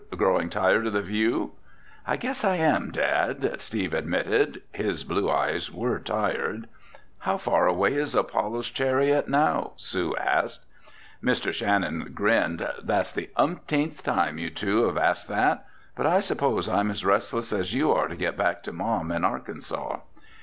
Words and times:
"Growing 0.17 0.49
tired 0.49 0.87
of 0.87 0.93
the 0.93 1.01
view?" 1.03 1.51
"I 2.07 2.17
guess 2.17 2.43
I 2.43 2.55
am, 2.55 2.89
Dad," 2.89 3.61
Steve 3.61 3.93
admitted. 3.93 4.63
His 4.71 5.03
blue 5.03 5.29
eyes 5.29 5.71
were 5.71 5.99
tired. 5.99 6.67
"How 7.19 7.37
far 7.37 7.67
away 7.67 7.93
is 7.93 8.15
Apollo's 8.15 8.71
Chariot 8.71 9.27
now?" 9.29 9.73
Sue 9.75 10.15
asked. 10.17 10.65
Mr. 11.23 11.53
Shannon 11.53 12.13
grinned. 12.15 12.67
"That's 12.81 13.11
the 13.11 13.29
umpteenth 13.37 14.01
time 14.01 14.39
you 14.39 14.49
two 14.49 14.85
have 14.85 14.97
asked 14.97 15.27
that. 15.27 15.67
But 15.95 16.07
I 16.07 16.19
suppose 16.19 16.67
I'm 16.67 16.89
as 16.89 17.05
restless 17.05 17.53
as 17.53 17.75
you 17.75 17.91
are 17.91 18.07
to 18.07 18.15
get 18.15 18.35
back 18.35 18.63
to 18.63 18.73
Mom 18.73 19.11
in 19.11 19.23
Arkansas." 19.23 19.99